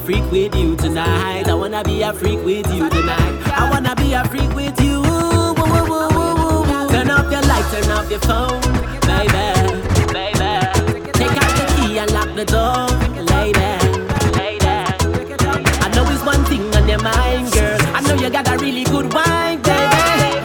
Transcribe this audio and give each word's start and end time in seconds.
a 0.00 0.04
freak 0.04 0.30
with 0.30 0.54
you 0.54 0.76
tonight. 0.76 1.48
I 1.48 1.54
wanna 1.54 1.82
be 1.82 2.02
a 2.02 2.12
freak 2.12 2.44
with 2.44 2.66
you 2.74 2.88
tonight. 2.88 3.34
I 3.46 3.68
wanna 3.70 3.94
be 3.96 4.12
a 4.14 4.24
freak 4.24 4.52
with 4.54 4.80
you. 4.80 5.02
Turn 6.92 7.10
off 7.10 7.30
your 7.30 7.42
light, 7.42 7.66
turn 7.72 7.90
off 7.90 8.10
your 8.10 8.20
phone, 8.20 8.60
baby, 9.10 9.46
baby. 10.16 10.52
Take 11.12 11.36
out 11.42 11.52
the 11.58 11.64
key 11.74 11.98
and 11.98 12.10
lock 12.12 12.30
the 12.34 12.44
door, 12.44 12.86
lady, 13.34 13.72
lady. 14.38 14.76
I 15.84 15.90
know 15.94 16.04
it's 16.12 16.24
one 16.24 16.44
thing 16.44 16.64
on 16.74 16.88
your 16.88 17.02
mind, 17.02 17.52
girl. 17.52 17.78
I 17.94 18.00
know 18.02 18.14
you 18.14 18.30
got 18.30 18.48
a 18.48 18.56
really 18.58 18.84
good 18.84 19.12
wine, 19.12 19.60
baby. 19.62 19.96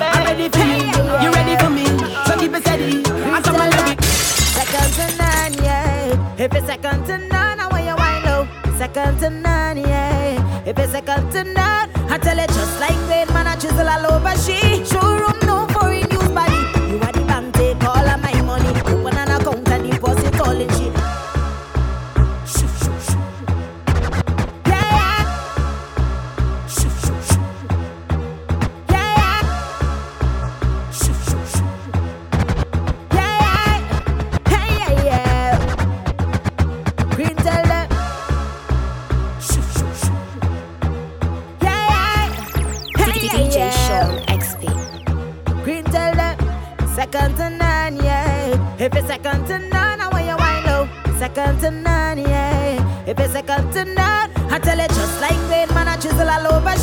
I'm 0.01 0.23
ready 0.25 0.49
for 0.49 0.65
you. 0.65 0.89
You 1.23 1.29
ready 1.31 1.55
for 1.63 1.69
me? 1.69 1.85
So 2.25 2.37
keep 2.39 2.53
it 2.53 2.61
steady. 2.61 3.03
I'm 3.31 3.41
coming, 3.43 3.71
love 3.71 3.91
it. 3.91 4.03
Second 4.03 4.89
to 4.97 5.17
none, 5.17 5.53
yeah. 5.63 6.35
If 6.43 6.53
it's 6.53 6.65
second 6.67 7.05
to 7.05 7.17
none, 7.17 7.59
I 7.59 7.67
want 7.67 7.85
your 7.85 7.95
wine 7.95 8.23
low. 8.25 8.47
Second 8.77 9.19
to 9.19 9.29
none 9.29 9.44
tonight. 11.31 11.89
I 12.09 12.17
tell 12.17 12.37
it 12.39 12.49
just 12.49 12.79
like 12.79 12.99
that, 13.09 13.27
man, 13.33 13.47
I 13.47 13.55
chisel 13.55 13.87
all 13.87 14.13
over 14.13 14.35
she. 14.37 14.85
Sure 14.85 15.24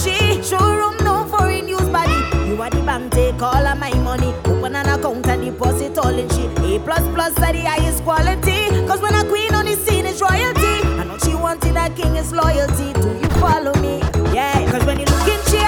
she 0.03 0.43
showroom 0.43 0.97
no 1.05 1.25
foreign 1.29 1.69
use 1.69 1.89
body. 1.89 2.19
You 2.49 2.61
are 2.61 2.71
the 2.71 2.83
bank, 2.83 3.13
take 3.13 3.41
all 3.41 3.67
of 3.67 3.79
my 3.79 3.95
money. 3.99 4.35
Open 4.45 4.75
an 4.75 4.89
account 4.89 5.27
and 5.27 5.43
deposit 5.43 5.97
all 5.99 6.19
in 6.19 6.29
she. 6.31 6.45
A 6.75 6.81
plus 6.81 7.07
plus 7.15 7.37
are 7.39 7.53
the 7.53 7.63
highest 7.63 8.03
quality. 8.03 8.69
Cause 8.87 9.01
when 9.01 9.15
a 9.15 9.25
queen 9.25 9.55
on 9.55 9.67
the 9.67 9.77
scene 9.77 10.07
is 10.07 10.21
royalty. 10.21 10.75
I 11.01 11.05
know 11.05 11.19
she 11.19 11.35
wants 11.35 11.65
in 11.67 11.77
a 11.77 11.89
king 11.91 12.17
is 12.17 12.33
loyalty. 12.33 12.93
Do 12.95 13.09
you 13.09 13.31
follow 13.41 13.75
me? 13.81 14.01
Yeah, 14.35 14.71
cause 14.71 14.85
when 14.85 14.99
you 14.99 15.07
look 15.07 15.29
in 15.29 15.41
she 15.51 15.59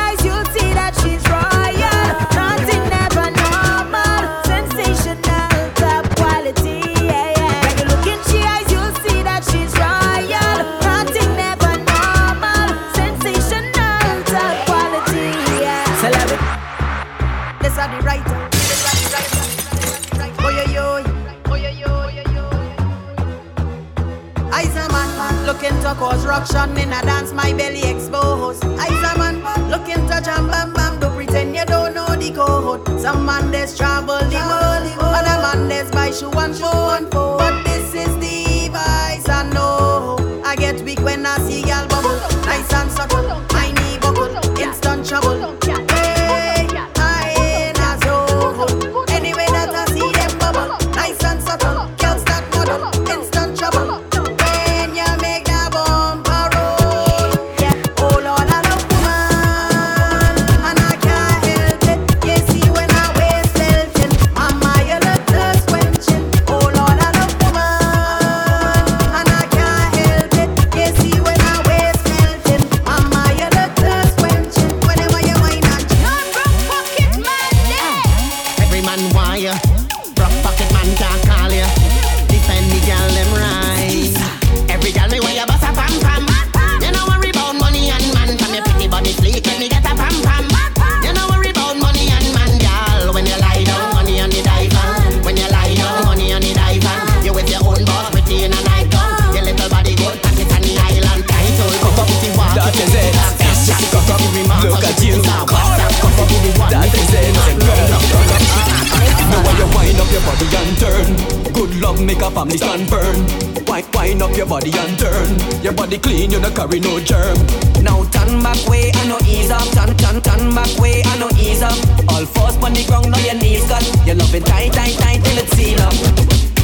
from 112.45 112.53
the 112.53 112.59
sunburn. 112.59 113.17
Wind, 113.65 113.89
wind 113.95 114.23
up 114.23 114.37
your 114.37 114.47
body 114.47 114.71
and 114.77 114.99
turn. 114.99 115.29
Your 115.63 115.73
body 115.73 115.99
clean, 115.99 116.31
you 116.31 116.41
don't 116.41 116.55
carry 116.55 116.79
no 116.81 117.01
germ. 117.01 117.39
Now 117.81 118.05
turn 118.13 118.43
back 118.43 118.61
way, 118.69 118.93
I 118.93 119.09
know 119.09 119.19
ease 119.25 119.51
up. 119.51 119.65
Turn, 119.73 119.97
turn, 119.97 120.21
turn 120.21 120.55
back 120.55 120.69
way, 120.79 121.03
I 121.05 121.19
know 121.19 121.31
ease 121.41 121.63
up. 121.63 121.79
All 122.13 122.27
fours 122.27 122.57
on 122.61 122.75
the 122.75 122.85
ground, 122.85 123.11
now 123.11 123.19
your 123.25 123.37
knees 123.41 123.65
cut. 123.65 123.85
You 124.07 124.15
love 124.15 124.35
it 124.35 124.45
tight, 124.45 124.73
tight, 124.73 124.97
tight 125.01 125.25
till 125.25 125.39
it's 125.39 125.57
seal 125.57 125.81
up. 125.81 125.95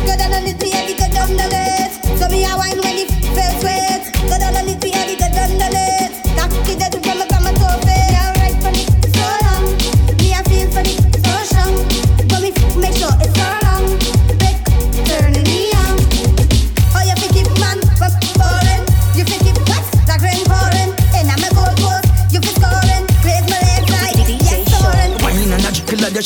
Go 0.05 0.13
down 0.17 0.37
on 0.37 0.45
it, 0.45 0.61
me 0.61 0.71
and 0.73 0.93
go 1.01 1.07
down 1.09 1.33
the 1.33 1.49
list. 1.49 2.05
So 2.21 2.29
me 2.29 2.45
a 2.45 2.53
wine 2.57 2.79
when 2.85 2.97
it 3.01 3.11
feels 3.33 3.57
sweet. 3.65 4.05
Go 4.29 4.37
down 4.37 4.57
on 4.57 4.69
it, 4.69 4.83
me 4.85 4.93
and 4.93 5.17
go 5.17 5.29
down 5.33 5.53
the 5.57 5.69
list. 5.73 6.10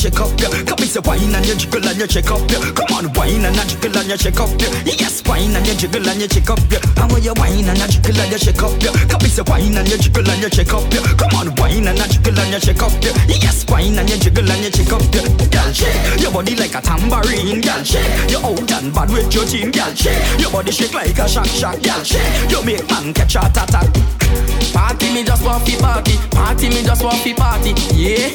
Shake 0.05 0.21
up, 0.21 0.29
yeah. 0.37 0.53
Come 0.69 0.85
and 0.85 0.91
say 0.93 1.01
wine 1.01 1.32
and 1.32 1.46
you 1.49 1.56
jiggle 1.56 1.81
and 1.89 1.96
you 1.96 2.06
shake 2.06 2.29
up, 2.31 2.44
yeah. 2.53 2.61
Come 2.77 2.93
on, 2.93 3.06
wine 3.17 3.44
and 3.44 3.56
a 3.56 3.65
jiggle 3.65 3.96
and 3.96 4.08
you 4.11 4.19
shake 4.20 4.41
up, 4.41 4.53
yeah. 4.61 4.69
Yes, 5.01 5.25
wine 5.25 5.56
and 5.56 5.65
you 5.67 5.75
jiggle 5.75 6.05
and 6.05 6.20
you 6.20 6.29
shake 6.29 6.51
up, 6.51 6.61
yeah. 6.69 6.84
How 7.01 7.08
are 7.08 7.19
you 7.19 7.32
wine 7.41 7.65
and 7.65 7.81
a 7.81 7.87
jiggle 7.89 8.20
and 8.20 8.32
you 8.32 8.39
shake 8.39 8.61
up, 8.61 8.77
yeah. 8.84 8.93
Come 9.08 9.25
and 9.25 9.32
say 9.32 9.44
wine 9.49 9.77
and 9.77 9.89
you 9.89 9.96
jiggle 9.96 10.29
and 10.29 10.43
you 10.44 10.51
shake 10.53 10.75
up, 10.77 10.84
yeah. 10.93 11.08
Come 11.17 11.34
on, 11.41 11.49
wine 11.56 11.89
and 11.89 11.96
a 11.99 12.05
jiggle 12.05 12.37
and 12.37 12.53
you 12.53 12.61
shake 12.61 12.82
up, 12.84 12.93
yeah. 13.01 13.17
Yes, 13.41 13.65
wine 13.69 13.96
and 13.96 14.11
you 14.11 14.19
jiggle 14.20 14.51
and 14.51 14.65
you 14.65 14.70
shake 14.77 14.93
up, 14.93 15.05
yeah. 15.08 15.25
Girl, 15.49 15.73
shake 15.73 16.20
your 16.20 16.32
body 16.32 16.55
like 16.56 16.75
a 16.77 16.81
tambourine, 16.84 17.61
girl, 17.65 17.82
shake. 17.82 18.05
You 18.29 18.44
out 18.44 18.73
and 18.77 18.93
bad 18.93 19.08
with 19.08 19.32
your 19.32 19.46
team, 19.49 19.73
girl, 19.73 19.94
shake. 19.96 20.20
Your 20.37 20.51
body 20.53 20.73
shake 20.73 20.93
like 20.93 21.17
a 21.17 21.25
shock, 21.29 21.49
shock, 21.49 21.81
girl, 21.81 22.05
shake. 22.05 22.29
You 22.53 22.61
make 22.61 22.84
man 22.93 23.15
catch 23.15 23.37
a 23.37 23.49
attack. 23.49 23.89
Party 24.73 25.13
me 25.13 25.25
just 25.25 25.44
want 25.44 25.67
fi 25.67 25.77
party, 25.77 26.17
party 26.31 26.69
me 26.69 26.83
just 26.83 27.03
want 27.03 27.19
fi 27.19 27.33
party, 27.35 27.75
yeah. 27.94 28.31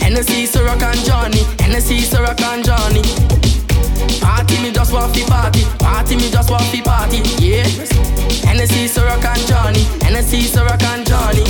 Hennessy, 0.00 0.46
Ciroc 0.46 0.82
and 0.82 1.04
Johnny, 1.04 1.42
Hennessy, 1.60 1.98
Ciroc 2.00 2.40
and 2.40 2.64
Johnny. 2.64 3.02
Party 4.20 4.60
me 4.62 4.72
just 4.72 4.92
want 4.92 5.14
fi 5.14 5.24
party, 5.24 5.64
party 5.78 6.16
me 6.16 6.30
just 6.30 6.50
want 6.50 6.64
fi 6.64 6.80
party, 6.80 7.18
yeah. 7.38 7.66
Hennessy, 8.44 8.88
Ciroc 8.88 9.24
and 9.24 9.46
Johnny, 9.46 9.84
Hennessy, 10.02 10.42
Ciroc 10.42 10.82
and 10.82 11.06
Johnny. 11.06 11.44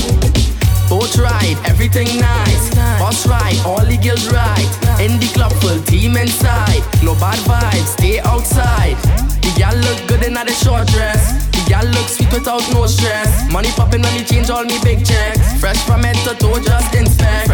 Boat 0.88 1.16
ride, 1.18 1.56
everything 1.66 2.18
nice. 2.18 2.74
Bus 2.98 3.26
ride, 3.26 3.58
all 3.64 3.84
the 3.84 3.96
girls 3.96 4.28
right. 4.32 4.70
In 5.00 5.18
the 5.20 5.30
club, 5.32 5.52
full 5.62 5.80
team 5.84 6.16
inside. 6.16 6.82
No 7.04 7.14
bad 7.14 7.38
vibes, 7.46 7.92
stay 7.96 8.18
outside. 8.20 8.96
The 9.40 9.52
gal 9.56 9.76
look 9.76 10.08
good 10.08 10.24
in 10.24 10.34
the 10.34 10.52
short 10.52 10.88
dress. 10.88 11.49
Gal 11.70 11.86
look 11.86 12.08
sweet 12.08 12.32
without 12.32 12.66
no 12.72 12.84
stress. 12.86 13.48
Money 13.48 13.70
popping 13.76 14.04
on 14.04 14.12
me, 14.14 14.24
change 14.24 14.50
all 14.50 14.64
me 14.64 14.76
big 14.82 15.06
checks. 15.06 15.60
Fresh 15.60 15.78
from 15.86 16.02
head 16.02 16.16
to 16.26 16.34
toe, 16.34 16.58
just 16.58 16.92
inspect. 16.96 17.46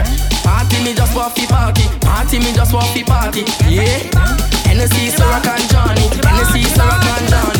Party 0.42 0.82
me 0.82 0.94
just 0.94 1.14
want 1.14 1.34
fi 1.36 1.44
party. 1.44 1.84
Party 2.00 2.38
me 2.38 2.50
just 2.54 2.72
want 2.72 2.88
fi 2.96 3.02
party. 3.02 3.44
Yeah. 3.68 4.08
Hennessy, 4.64 5.12
Ciroc 5.12 5.44
and 5.44 5.68
Johnny. 5.68 6.08
Hennessy, 6.24 6.64
Ciroc 6.64 7.04
and 7.04 7.28
Johnny. 7.28 7.55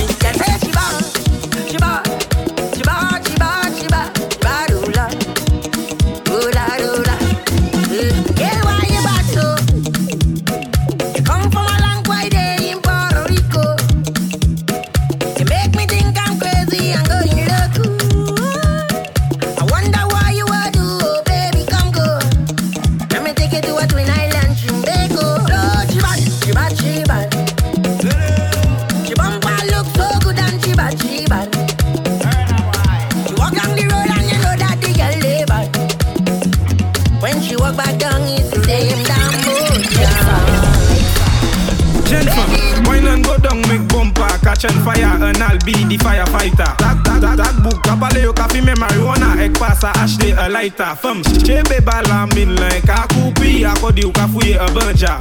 a 50.46 50.48
laita 50.48 50.96
fam. 50.96 51.22
Chebe 51.44 51.80
bala 51.84 52.26
min 52.34 52.54
len 52.54 52.82
ka 52.82 53.06
koupi 53.08 53.64
akodi 53.64 54.04
ou 54.04 54.12
ka 54.12 54.28
fouye 54.28 54.54
a 54.58 54.66
banja. 54.74 55.18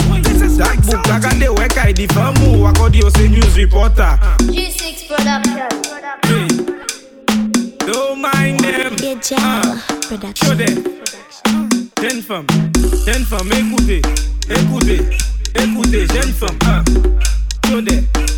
Dak 0.57 0.77
bouk 0.85 1.03
ka 1.03 1.19
gande 1.19 1.49
we 1.49 1.67
ka 1.67 1.91
di 1.91 2.07
famu 2.07 2.67
akodi 2.69 3.03
ou 3.03 3.09
se 3.09 3.27
news 3.27 3.57
reporter 3.57 4.17
G6 4.53 5.07
production. 5.09 6.47
Don't 7.87 8.21
mind 8.21 8.59
them. 8.59 8.93
Uh, 8.93 9.79
Show 10.35 10.53
them. 10.53 10.75
Jen 12.01 12.21
fam, 12.21 12.45
jen 13.05 13.25
fam, 13.25 13.51
ekoute, 13.51 14.01
ekoute, 14.49 14.97
ekoute, 15.55 16.07
jen 16.13 16.33
fam. 16.33 16.57
Uh, 16.65 16.83
Show 17.67 17.81
them. 17.81 18.34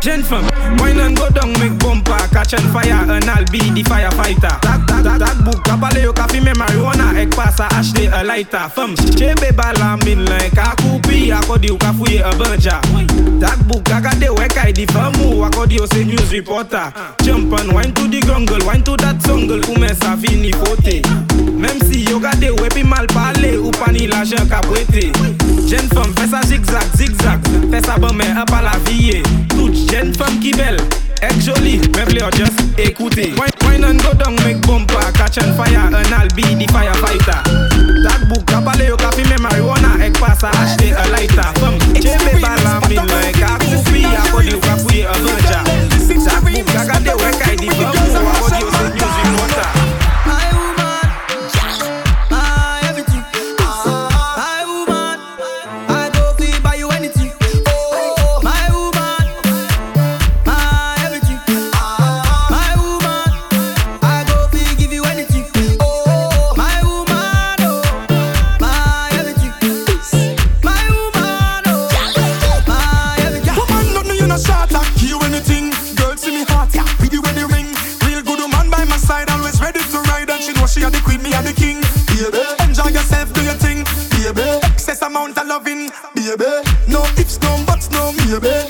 Jen 0.00 0.22
fam, 0.22 0.44
wine 0.78 1.00
and 1.00 1.16
go 1.16 1.28
down 1.30 1.50
make 1.58 1.76
bumper 1.80 2.16
Catch 2.30 2.52
and 2.54 2.70
fire 2.72 2.92
and 3.10 3.24
I'll 3.24 3.44
be 3.50 3.58
the 3.58 3.82
firefighter. 3.82 4.54
Tak 4.62 4.86
tak 4.86 5.02
tak 5.02 5.18
tak 5.18 5.34
book 5.44 5.64
Kapale 5.64 6.02
yo 6.02 6.12
kafi 6.12 6.38
me 6.40 6.52
marijuana 6.52 7.10
Ek 7.18 7.30
pasa 7.34 7.66
ashte 7.74 8.06
a 8.12 8.22
lighter. 8.22 8.68
Fam, 8.70 8.94
chebe 9.18 9.50
bala 9.56 9.96
min 10.04 10.24
lan 10.24 10.50
Ka 10.54 10.76
kupi 10.78 11.32
akodi 11.34 11.68
yo 11.68 11.76
kafuye 11.76 12.22
a 12.22 12.30
banja. 12.38 12.78
Tak 13.40 13.58
book 13.66 13.82
agade 13.90 14.30
we 14.38 14.46
kai 14.48 14.70
di 14.70 14.86
famu 14.86 15.42
Akodi 15.42 15.78
yo 15.78 15.86
se 15.86 16.04
news 16.04 16.30
reporter. 16.32 16.92
Jump 17.24 17.52
and 17.58 17.72
wine 17.72 17.92
to 17.94 18.06
the 18.06 18.20
grungle 18.20 18.62
Wine 18.64 18.84
to 18.84 18.94
that 19.02 19.18
jungle 19.26 19.58
Koume 19.60 19.90
sa 19.96 20.14
fini 20.16 20.52
fote. 20.52 21.02
Mem 21.56 21.80
si 21.80 22.04
yo 22.04 22.20
gade 22.20 22.52
wepi 22.60 22.84
mal 22.84 23.06
pale 23.08 23.56
Ou 23.58 23.72
pani 23.72 24.06
la 24.06 24.22
jen 24.24 24.46
kapwete 24.46 25.10
Jen 25.66 25.88
fam, 25.90 26.14
fesa 26.14 26.42
zigzag 26.46 26.84
zigzag 26.94 27.40
Fesa 27.72 27.98
bame 27.98 28.24
apala 28.36 28.76
viye 28.84 29.22
Touch 29.48 29.85
Jeune 29.90 30.14
femme 30.14 30.38
qui 30.40 30.50
belle, 30.52 30.76
ex 31.22 31.44
jolie, 31.44 31.80
meublé 31.96 32.22
or 32.22 32.30
just 32.32 32.52
écoutez. 32.78 33.32
Wine, 33.38 33.50
wine 33.64 33.84
and 33.84 33.98
go 34.02 34.12
down, 34.14 34.34
make 34.44 34.60
bump 34.66 34.90
are 81.36 81.42
the 81.42 81.52
king. 81.52 81.80
Baby, 82.16 82.42
enjoy 82.64 82.88
yourself, 82.90 83.32
do 83.32 83.42
your 83.42 83.54
thing. 83.54 83.84
Baby, 84.10 84.48
excess 84.64 85.02
amount 85.02 85.38
of 85.38 85.46
loving. 85.46 85.90
Baby, 86.14 86.50
no 86.88 87.02
ifs, 87.20 87.40
no 87.42 87.64
buts, 87.66 87.90
no 87.90 88.12
maybe. 88.12 88.65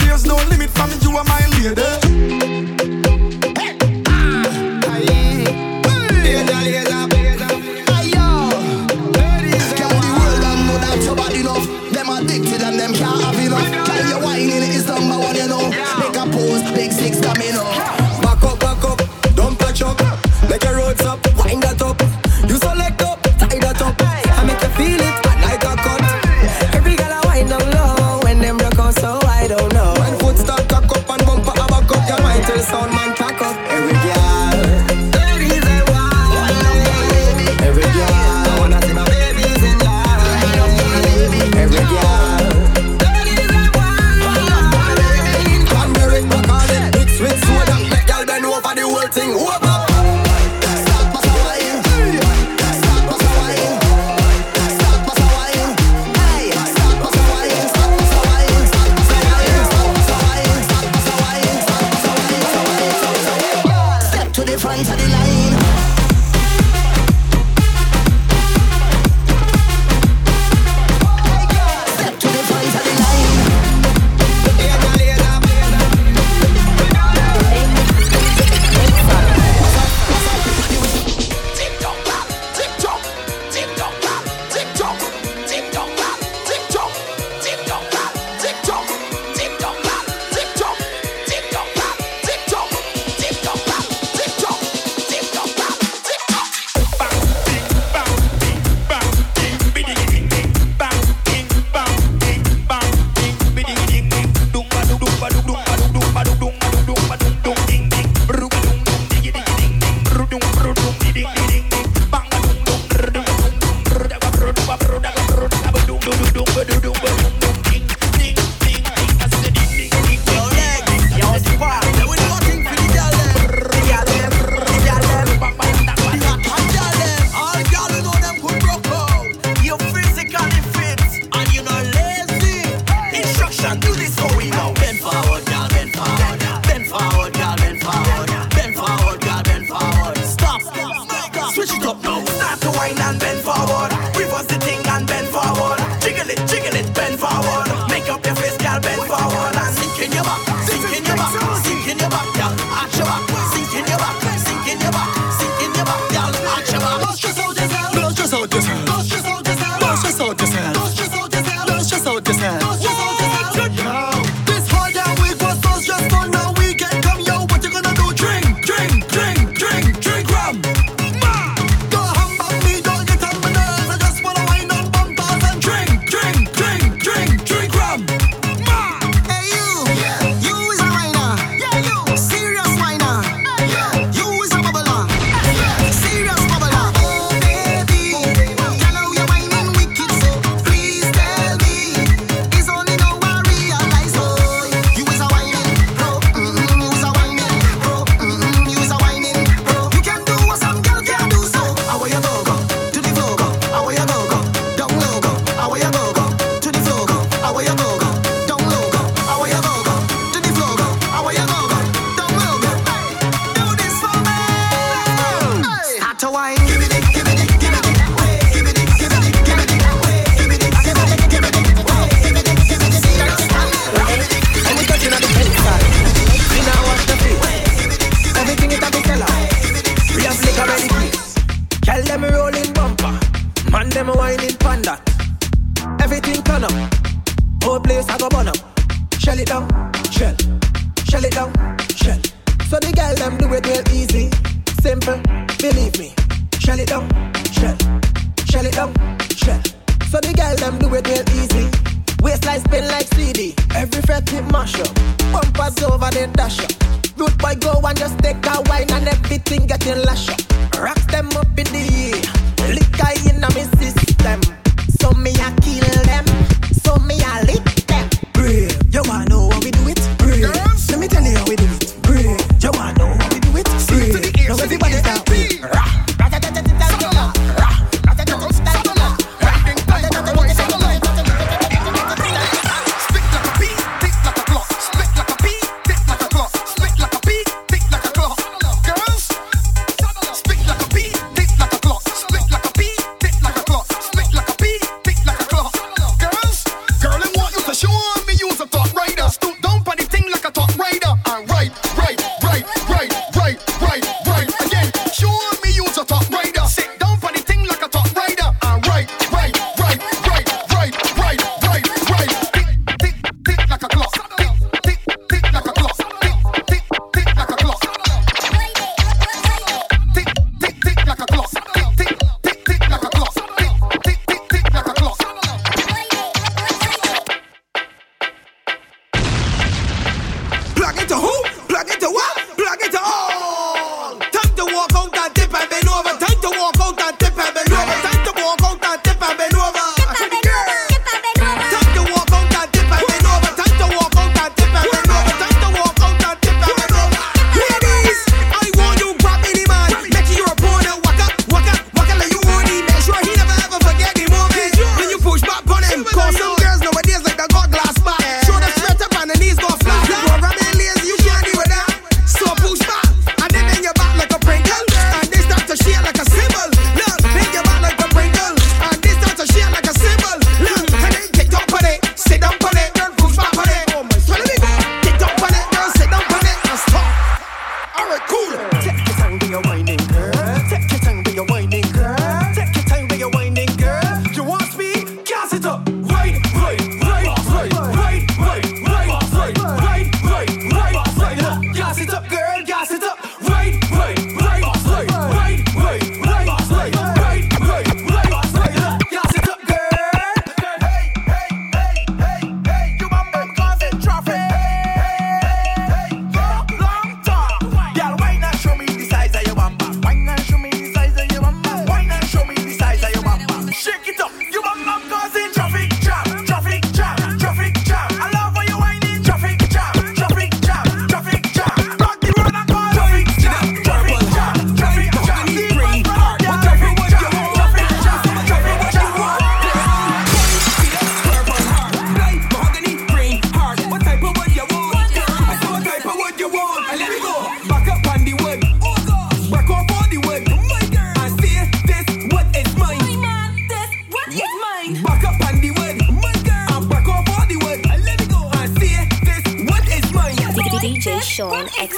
Station 451.06 451.68
X. 451.78 451.96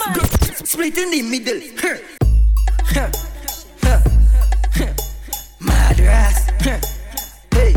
Split 0.69 0.99
in 0.99 1.11
the 1.11 1.23
middle. 1.23 1.61
Madras. 5.59 6.45
Hey. 7.51 7.73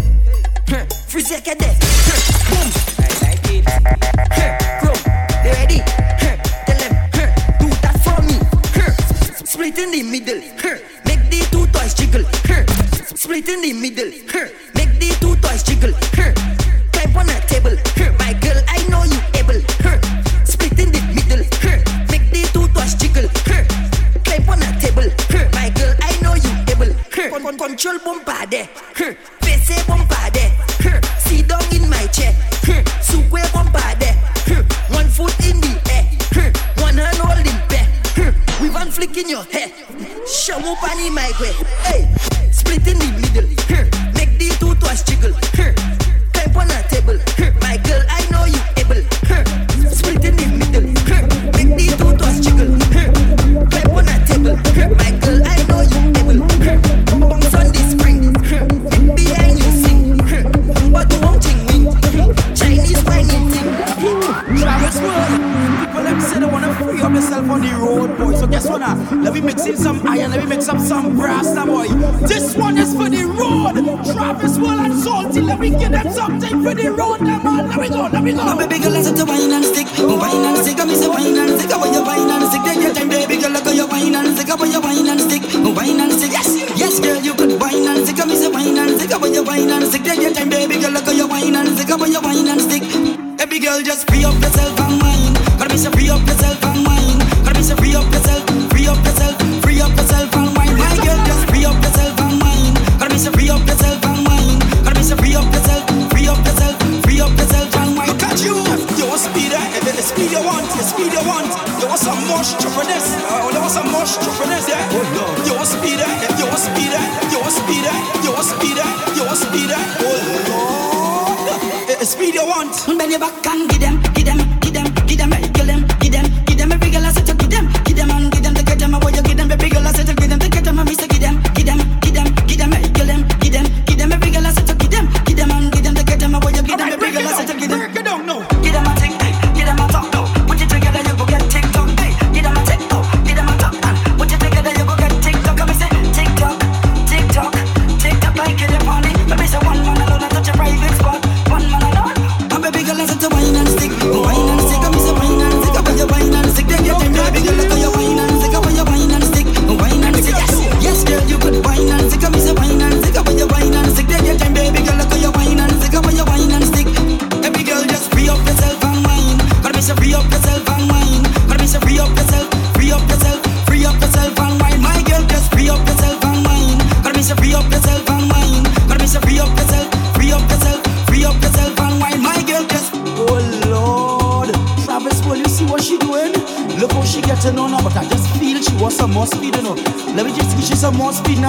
Free 1.07 1.21
second 1.21 1.57
day. 1.59 1.77
Boom. 2.49 2.67
I 2.99 3.07
like 3.23 3.47
it. 3.47 3.63
Grow. 4.81 4.91
you 5.45 5.51
ready? 5.55 5.79
Tell 6.19 6.79
them. 6.83 6.93
Do 7.59 7.67
that 7.79 7.95
for 8.03 8.19
me. 8.27 8.35
Split 9.45 9.77
in 9.77 9.91
the 9.91 10.03
middle. 10.03 10.41
Make 11.05 11.29
the 11.29 11.47
two 11.49 11.65
toys 11.67 11.93
jiggle. 11.93 12.25
Split 13.15 13.47
in 13.47 13.61
the 13.61 13.71
middle. 13.71 14.30
move 40.61 40.77
on 40.83 40.97
the 40.97 41.09
mic 41.09 41.39
with. 41.39 41.67
Hey. 41.83 42.20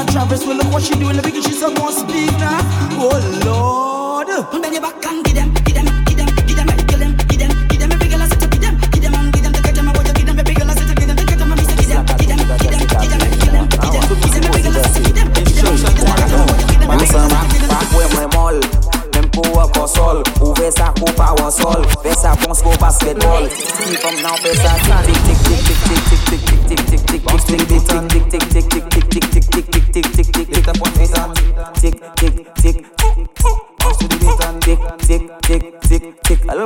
Travis, 0.06 0.44
Well, 0.46 0.56
look 0.56 0.72
what 0.72 0.82
she 0.82 0.94
doing. 0.94 1.31